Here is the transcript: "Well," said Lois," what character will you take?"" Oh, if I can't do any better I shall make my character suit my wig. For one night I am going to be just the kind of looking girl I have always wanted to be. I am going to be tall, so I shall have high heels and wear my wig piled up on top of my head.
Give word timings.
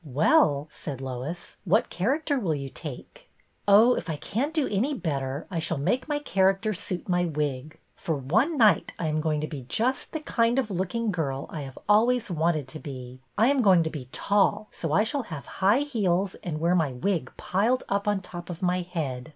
"Well," 0.03 0.67
said 0.71 0.99
Lois," 0.99 1.57
what 1.63 1.91
character 1.91 2.39
will 2.39 2.55
you 2.55 2.69
take?"" 2.71 3.29
Oh, 3.67 3.93
if 3.93 4.09
I 4.09 4.15
can't 4.15 4.51
do 4.51 4.67
any 4.67 4.95
better 4.95 5.45
I 5.51 5.59
shall 5.59 5.77
make 5.77 6.07
my 6.07 6.17
character 6.17 6.73
suit 6.73 7.07
my 7.07 7.25
wig. 7.25 7.77
For 7.95 8.15
one 8.15 8.57
night 8.57 8.93
I 8.97 9.05
am 9.09 9.21
going 9.21 9.41
to 9.41 9.47
be 9.47 9.61
just 9.69 10.11
the 10.11 10.19
kind 10.21 10.57
of 10.57 10.71
looking 10.71 11.11
girl 11.11 11.45
I 11.51 11.61
have 11.61 11.77
always 11.87 12.31
wanted 12.31 12.67
to 12.69 12.79
be. 12.79 13.21
I 13.37 13.49
am 13.49 13.61
going 13.61 13.83
to 13.83 13.91
be 13.91 14.09
tall, 14.11 14.69
so 14.71 14.91
I 14.91 15.03
shall 15.03 15.21
have 15.29 15.45
high 15.61 15.81
heels 15.81 16.33
and 16.43 16.59
wear 16.59 16.73
my 16.73 16.93
wig 16.93 17.31
piled 17.37 17.83
up 17.87 18.07
on 18.07 18.21
top 18.21 18.49
of 18.49 18.63
my 18.63 18.81
head. 18.81 19.29